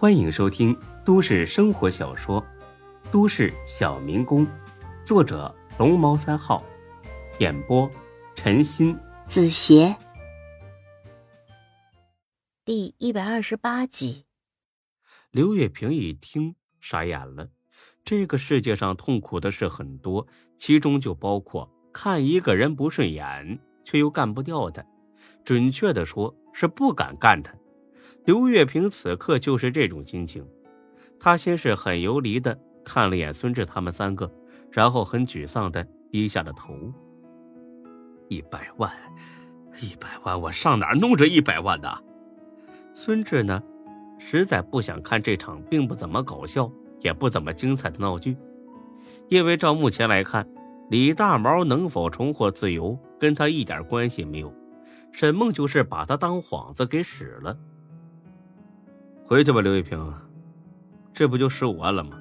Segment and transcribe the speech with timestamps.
[0.00, 0.74] 欢迎收听
[1.04, 2.40] 都市生活小说
[3.12, 4.46] 《都市小民工》，
[5.04, 6.64] 作者龙猫三号，
[7.38, 7.86] 演播
[8.34, 9.94] 陈鑫、子邪，
[12.64, 14.24] 第一百二十八集。
[15.32, 17.50] 刘月平一听傻眼了。
[18.02, 20.26] 这个世界上痛苦的事很多，
[20.56, 24.82] 其中就包括看一个人不顺眼却又干不掉他，
[25.44, 27.52] 准确的说是不敢干他。
[28.24, 30.46] 刘月平此刻就是这种心情。
[31.18, 34.30] 他先是很游离的看了眼孙志他们三个，
[34.70, 36.74] 然后很沮丧的低下了头。
[38.28, 38.90] 一百万，
[39.82, 41.88] 一百万，我上哪弄这一百万呢？
[42.94, 43.62] 孙志呢，
[44.18, 46.70] 实在不想看这场并不怎么搞笑。
[47.02, 48.36] 也不怎么精彩的闹剧，
[49.30, 50.46] 因为照目前来看，
[50.90, 54.54] 李大毛能否重获自由跟他一点关系没有。
[55.10, 57.56] 沈梦就是把他当幌子给使了。
[59.30, 60.12] 回去吧，刘玉平，
[61.14, 62.18] 这不就十五万了吗？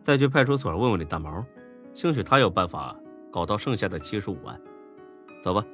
[0.00, 1.44] 再去派出所问问李大毛，
[1.94, 2.96] 兴许他有办法
[3.32, 4.56] 搞到剩下的七十五万。
[5.42, 5.66] 走吧，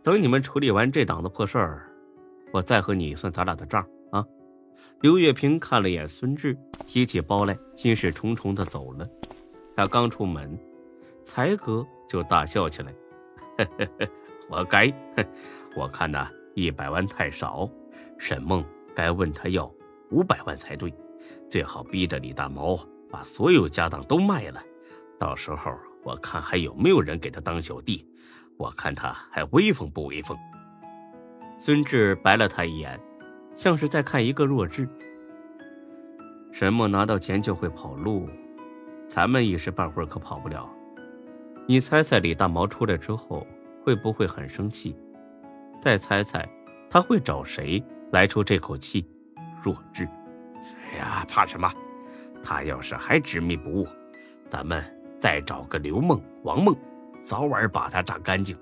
[0.00, 1.90] 等你们处理完这档子破事儿，
[2.52, 4.24] 我再和你算咱俩的账啊。
[5.00, 9.04] 刘月平看了眼孙志，提起包来，心事重重的走了。
[9.74, 10.56] 他刚出门，
[11.24, 12.94] 才哥就大笑起来
[13.58, 13.64] ：“呵
[13.98, 14.08] 呵
[14.48, 14.86] 活该！
[15.74, 17.68] 我看呐，一百万太少，
[18.18, 19.68] 沈梦该问他要
[20.10, 20.92] 五百万才对，
[21.48, 22.78] 最好逼得李大毛
[23.10, 24.62] 把所有家当都卖了，
[25.18, 25.72] 到时候
[26.02, 28.06] 我看还有没有人给他当小弟，
[28.56, 30.36] 我看他还威风不威风？”
[31.58, 33.00] 孙志白了他一眼。
[33.52, 34.88] 像是在看一个弱智。
[36.52, 38.28] 沈梦拿到钱就会跑路，
[39.08, 40.70] 咱们一时半会儿可跑不了。
[41.66, 43.44] 你猜猜李大毛出来之后
[43.82, 44.96] 会不会很生气？
[45.80, 46.48] 再猜猜
[46.88, 49.04] 他会找谁来出这口气？
[49.62, 50.08] 弱智！
[50.92, 51.72] 哎呀，怕什么？
[52.42, 53.88] 他要是还执迷不悟，
[54.48, 54.82] 咱们
[55.20, 56.74] 再找个刘梦、王梦，
[57.20, 58.56] 早晚把他榨干净。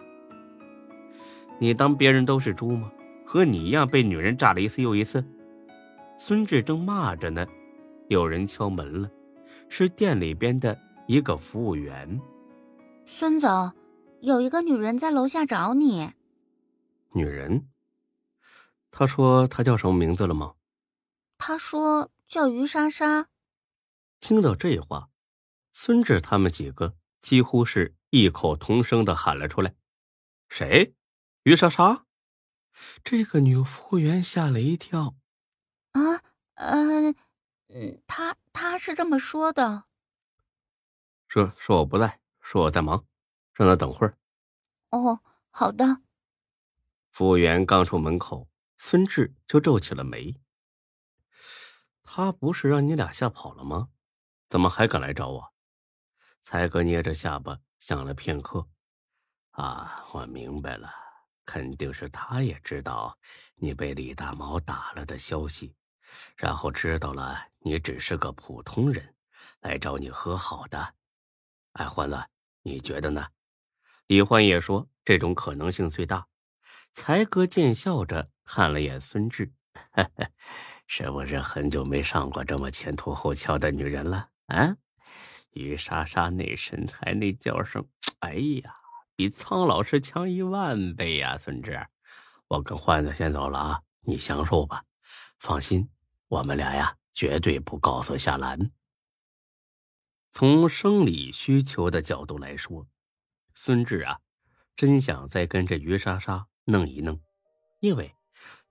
[1.58, 2.90] 你当别人都是猪吗？
[3.24, 5.22] 和你一样被女人炸了一次又一次，
[6.16, 7.46] 孙志正骂着呢，
[8.08, 9.10] 有人敲门了，
[9.68, 12.18] 是店里边的一个服务员。
[13.04, 13.72] 孙总，
[14.20, 16.10] 有一个女人在楼下找你。
[17.12, 17.66] 女人？
[18.90, 20.52] 她说她叫什么名字了吗？
[21.48, 23.30] 他说叫于莎莎。
[24.20, 25.08] 听到这话，
[25.72, 29.74] 孙志他们几个几乎是异口同声的喊了出来
[30.50, 30.94] ：“谁？
[31.44, 32.04] 于莎莎？”
[33.02, 35.16] 这个女服务员吓了一跳，
[35.92, 36.22] 啊，
[36.56, 37.16] 嗯，
[37.68, 39.84] 嗯，她她是这么说的，
[41.28, 43.06] 说说我不在，说我在忙，
[43.54, 44.18] 让她等会儿。
[44.90, 46.02] 哦，好的。
[47.10, 50.38] 服务员刚出门口，孙志就皱起了眉。
[52.10, 53.90] 他不是让你俩吓跑了吗？
[54.48, 55.52] 怎么还敢来找我？
[56.40, 58.66] 才哥捏着下巴想了片刻，
[59.50, 60.90] 啊，我明白了。
[61.44, 63.18] 肯定是他也知道
[63.56, 65.74] 你被李大毛打了的消息，
[66.34, 69.14] 然后知道了你只是个普通人，
[69.60, 70.94] 来找你和好的。
[71.72, 72.26] 哎，欢子，
[72.62, 73.28] 你觉得呢？
[74.06, 76.26] 李欢也说这种可能性最大。
[76.94, 79.52] 才哥见笑着看了眼孙志，
[80.90, 84.30] 是不是很久没上过这么前凸后翘的女人了？
[84.46, 84.74] 啊，
[85.52, 87.86] 于莎莎那身材那叫声，
[88.20, 88.32] 哎
[88.64, 88.74] 呀！
[89.14, 91.86] 比苍老师强一万倍呀，孙志，
[92.46, 94.84] 我跟欢子先走了啊，你享受吧。
[95.38, 95.90] 放心，
[96.28, 98.70] 我们俩呀，绝对不告诉夏兰。
[100.32, 102.86] 从生理需求的角度来说，
[103.54, 104.20] 孙志啊，
[104.74, 107.20] 真想再跟这于莎莎弄一弄，
[107.80, 108.14] 因为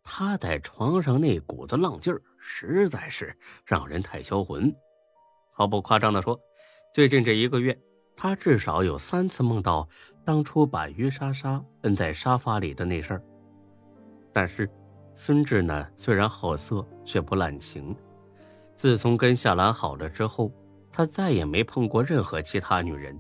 [0.10, 4.74] 他在床上那股子浪劲儿，实在是让人太销魂。
[5.52, 6.40] 毫不夸张的说，
[6.94, 7.78] 最近这一个月，
[8.16, 9.88] 他至少有三次梦到。
[10.24, 13.24] 当初把于莎莎摁在沙发里的那事儿，
[14.34, 14.70] 但是
[15.14, 17.94] 孙志呢，虽然好色，却不滥情。
[18.76, 20.52] 自从跟夏兰好了之后，
[20.90, 23.18] 他再也没碰过任何其他女人。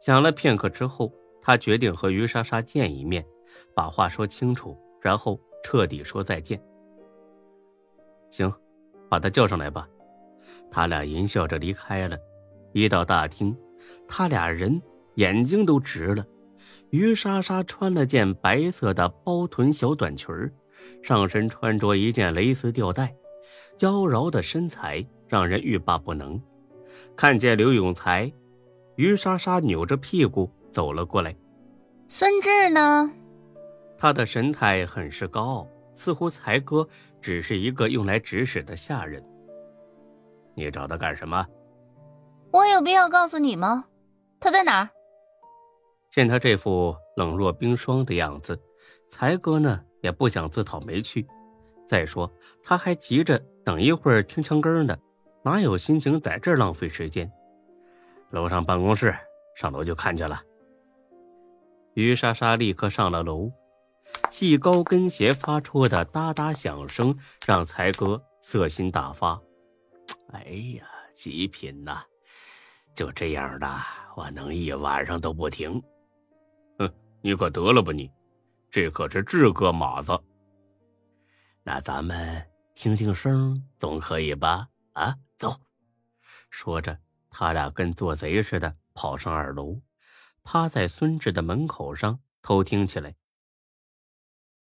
[0.00, 1.10] 想了片刻之后，
[1.40, 3.26] 他决定和于莎莎见一面，
[3.74, 6.60] 把话说清楚，然后彻底说再见。
[8.30, 8.52] 行，
[9.08, 9.88] 把他叫上来吧。
[10.70, 12.16] 他俩淫笑着离开了。
[12.72, 13.56] 一到大厅，
[14.06, 14.80] 他俩人。
[15.16, 16.24] 眼睛都直了。
[16.90, 20.32] 于莎莎穿了件白色的包臀小短裙
[21.02, 23.14] 上身穿着一件蕾丝吊带，
[23.80, 26.40] 妖娆的身材让人欲罢不能。
[27.16, 28.32] 看见刘永才，
[28.96, 31.36] 于莎莎扭着屁股走了过来。
[32.06, 33.12] 孙志呢？
[34.00, 36.88] 他的神态很是高傲，似乎才哥
[37.20, 39.22] 只是一个用来指使的下人。
[40.54, 41.46] 你找他干什么？
[42.50, 43.84] 我有必要告诉你吗？
[44.40, 44.88] 他在哪儿？
[46.08, 48.58] 见他这副冷若冰霜的样子，
[49.10, 51.26] 才哥呢也不想自讨没趣。
[51.86, 52.32] 再说
[52.62, 54.96] 他还急着等一会儿听枪根呢，
[55.42, 57.30] 哪有心情在这儿浪费时间？
[58.30, 59.14] 楼上办公室，
[59.54, 60.40] 上楼就看见了。
[61.92, 63.50] 于莎莎立刻上了楼，
[64.30, 69.40] 系高跟鞋发出的哒哒响声让才哥色心大发。
[70.32, 70.42] 哎
[70.76, 70.84] 呀，
[71.14, 72.02] 极品呐！
[72.94, 73.68] 就这样的，
[74.16, 75.82] 我能一晚上都不停。
[76.78, 78.10] 哼，你可得了吧你，
[78.70, 80.18] 这可是志哥马子。
[81.62, 82.44] 那咱们
[82.74, 84.68] 听听声总可以吧？
[84.92, 85.54] 啊，走！
[86.50, 86.98] 说着，
[87.30, 89.80] 他俩跟做贼似的跑上二楼。
[90.42, 93.14] 趴在孙志的门口上偷听起来。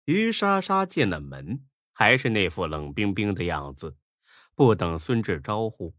[0.05, 3.97] 于莎莎进了门，还是那副冷冰冰的样子。
[4.55, 5.95] 不等孙志招呼，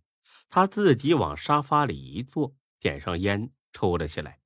[0.49, 4.40] 他自己往沙发里一坐，点上烟抽了起来。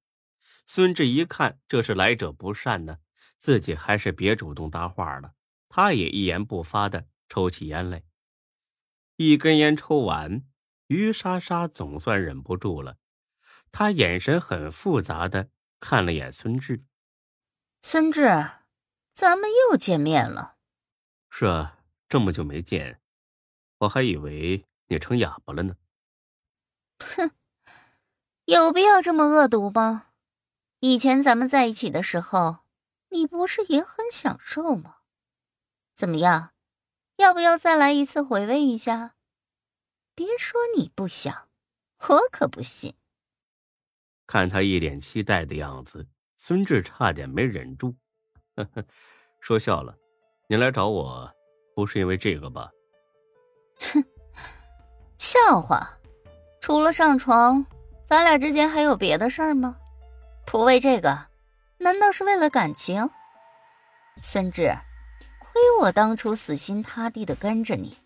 [0.67, 2.99] 孙志一看这是来者不善呢，
[3.39, 5.35] 自己还是别主动搭话了。
[5.69, 8.05] 他也一言不发的抽起烟来。
[9.17, 10.47] 一根烟抽完，
[10.87, 12.99] 于莎莎总算忍不住了。
[13.73, 15.51] 她眼神很复杂的
[15.81, 16.85] 看了眼孙志，
[17.83, 18.29] 孙志，
[19.17, 20.59] 咱们又见面了。
[21.31, 23.01] 是啊，这么久没见，
[23.79, 25.77] 我还以为你成哑巴了呢。
[26.99, 27.31] 哼，
[28.45, 30.09] 有必要这么恶毒吗？
[30.81, 32.59] 以前咱们在一起的时候，
[33.09, 34.99] 你不是也很享受吗？
[35.95, 36.53] 怎么样，
[37.17, 39.15] 要不要再来一次回味一下？
[40.15, 41.49] 别说你不想，
[42.07, 42.95] 我可不信。
[44.27, 47.97] 看他一脸期待的样子，孙志差点没忍住，
[49.41, 49.95] 说笑了。
[50.49, 51.31] 你来找我，
[51.75, 52.71] 不是因为这个吧？
[53.93, 54.05] 哼，
[55.19, 55.89] 笑话。
[56.61, 57.65] 除了上床，
[58.05, 59.77] 咱俩之间还有别的事儿吗？
[60.47, 61.27] 不为这个，
[61.79, 63.09] 难道是为了感情？
[64.23, 64.75] 孙志，
[65.39, 67.97] 亏我当初死心塌地的跟着你，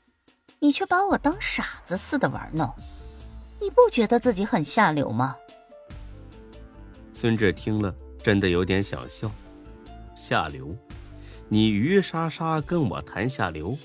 [0.58, 2.74] 你却把我当傻子似的玩弄，
[3.60, 5.36] 你不觉得自己很下流吗？
[7.12, 9.30] 孙志听了，真的有点想笑。
[10.30, 10.76] 下流？
[11.48, 13.76] 你于莎莎跟我谈下流？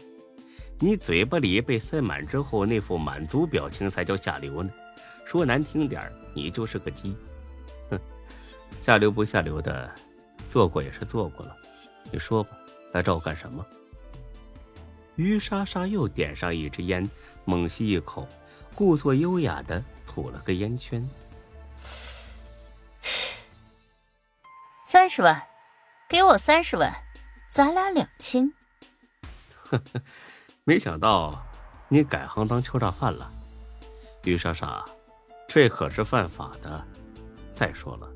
[0.78, 4.72] 你嘴巴里被塞满之后那副满足表情才叫下流呢。
[5.26, 7.18] 说难听点你就是个鸡。
[7.90, 8.00] 哼，
[8.80, 9.90] 下流不下流的，
[10.48, 11.58] 做过也是做过了。
[12.12, 12.52] 你说吧，
[12.94, 13.66] 来找我干什么？
[15.16, 17.10] 于莎莎又点上一支烟，
[17.44, 18.28] 猛吸一口，
[18.76, 21.10] 故作优雅的吐了个烟圈。
[24.84, 25.42] 三十万，
[26.08, 26.94] 给我三十万，
[27.50, 28.54] 咱俩两清。
[29.64, 30.02] 呵呵，
[30.64, 31.44] 没想到
[31.90, 33.32] 你改行当敲诈犯了，
[34.24, 34.86] 于莎莎，
[35.48, 36.86] 这可是犯法的。
[37.52, 38.08] 再说了，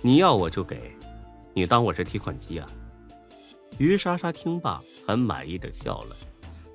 [0.00, 0.96] 你要我就给，
[1.52, 2.66] 你当我是提款机啊？
[3.76, 6.16] 于莎莎听罢，很满意的笑了。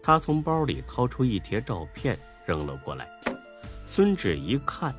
[0.04, 3.10] 她从包里掏出一叠照片扔了过来，
[3.88, 4.94] 孙志一看，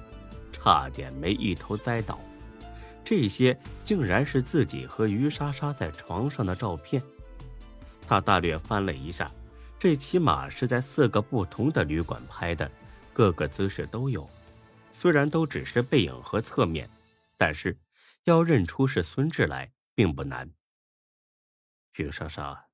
[0.51, 2.19] 差点没一头栽倒。
[3.07, 7.01] 这些竟然是自己和于莎莎在床上的照片。
[8.05, 9.31] 他大略翻了一下，
[9.79, 12.69] 这起码是在四个不同的旅馆拍的，
[13.13, 14.29] 各个姿势都有。
[14.93, 16.91] 虽然都只是背影和侧面，
[17.37, 17.79] 但是
[18.25, 20.51] 要认出是孙志来并不难。
[21.97, 22.67] 于莎莎，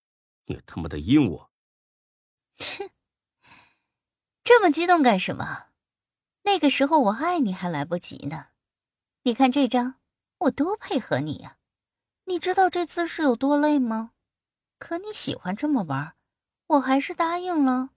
[0.46, 1.50] 你他妈的阴我！
[2.58, 2.88] 哼，
[4.42, 5.66] 这么激动干什么？
[6.44, 8.46] 那个时候我爱你还来不及呢。
[9.24, 10.01] 你看这张。
[10.42, 11.56] 我多配合你呀，
[12.24, 14.12] 你知道这次是有多累吗？
[14.78, 16.16] 可你喜欢这么玩，
[16.66, 17.90] 我还是答应了。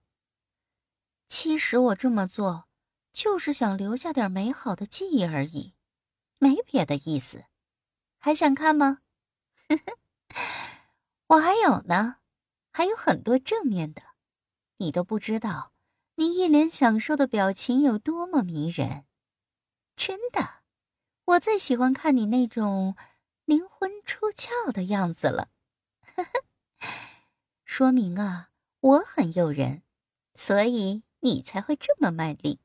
[1.26, 2.68] 其实我这么做，
[3.12, 5.74] 就是想留下点美好的记忆而已，
[6.38, 7.46] 没别的意思。
[8.18, 9.00] 还想看吗？
[11.26, 12.18] 我还有呢，
[12.70, 14.02] 还有很多正面的，
[14.76, 15.72] 你都不知道，
[16.14, 19.04] 你一脸享受的表情有多么迷人，
[19.96, 20.62] 真的。
[21.26, 22.94] 我最喜欢看你那种
[23.46, 25.48] 灵魂出窍的样子了，
[27.64, 29.82] 说明啊，我很诱人，
[30.36, 32.60] 所以你才会这么卖力，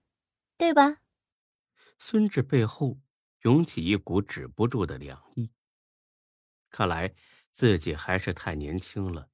[0.60, 0.98] 对吧？
[1.98, 3.00] 孙志背后
[3.42, 5.50] 涌起一股止不住的凉意。
[6.70, 7.16] 看来
[7.52, 9.30] 自己还是太年轻了。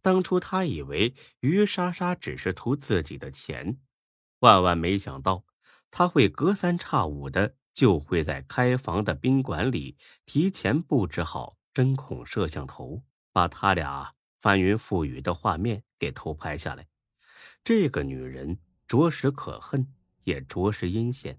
[0.00, 3.78] 当初他以为于莎莎只是图自己的钱，
[4.38, 5.44] 万万没想到
[5.90, 7.56] 他会隔三差五的。
[7.72, 13.02] 就会在开房的宾馆里提前布置好针孔摄像头，
[13.32, 16.86] 把他俩翻云覆雨的画面给偷拍下来。
[17.64, 19.86] 这个女人着实可恨，
[20.24, 21.38] 也着实阴险。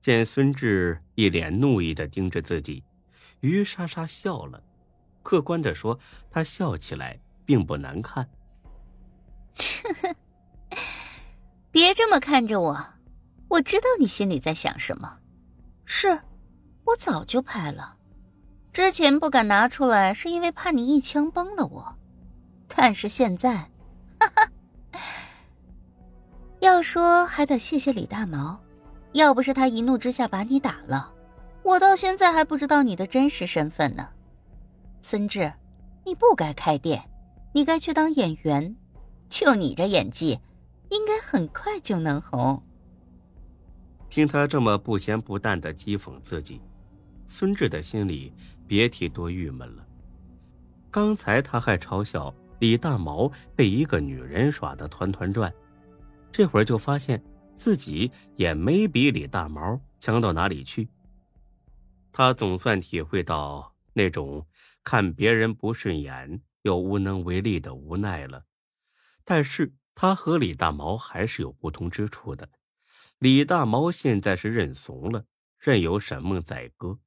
[0.00, 2.82] 见孙志一脸怒意的盯着自己，
[3.40, 4.62] 于莎莎笑了。
[5.22, 8.28] 客观的说，她笑起来并不难看。
[11.70, 12.94] 别这么看着我，
[13.50, 15.18] 我知道你心里在想什么。
[15.84, 16.20] 是，
[16.84, 17.96] 我早就拍了，
[18.72, 21.96] 之前不敢拿出来，是因为怕你一枪崩了我。
[22.68, 23.68] 但是现在，
[24.20, 24.48] 哈哈，
[26.60, 28.60] 要说还得谢谢李大毛，
[29.12, 31.12] 要不是他一怒之下把你打了，
[31.64, 34.08] 我到现在还不知道你的真实身份呢。
[35.00, 35.52] 孙志，
[36.04, 37.02] 你不该开店，
[37.52, 38.76] 你该去当演员。
[39.28, 40.40] 就你这演技，
[40.90, 42.62] 应该很快就能红。
[44.10, 46.60] 听他这么不咸不淡的讥讽自己，
[47.28, 48.32] 孙志的心里
[48.66, 49.86] 别提多郁闷了。
[50.90, 55.54] 刚才他还嘲笑李大毛被一个女人耍得团团转，
[56.32, 57.22] 这会儿就发现
[57.54, 60.88] 自己也没比李大毛强到哪里去。
[62.10, 64.44] 他总算体会到那种
[64.82, 68.42] 看别人不顺眼又无能为力的无奈了。
[69.24, 72.48] 但是他和李大毛还是有不同之处的。
[73.20, 75.26] 李大毛现在是认怂了，
[75.58, 76.98] 任由沈梦宰割。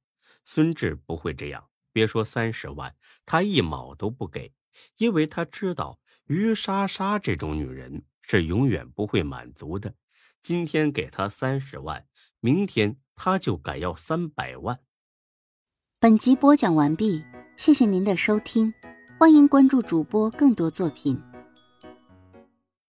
[0.44, 2.94] 孙志不会这样，别说三十万，
[3.26, 4.52] 他一毛都不给，
[4.98, 9.92] 因为他知道于莎莎这种女人是永远不会满足的。
[10.40, 12.06] 今天给他三十万，
[12.38, 14.78] 明天他就敢要三百万。
[15.98, 17.24] 本集播讲完毕，
[17.56, 18.72] 谢谢您的收听，
[19.18, 21.20] 欢迎关注主播更多作品。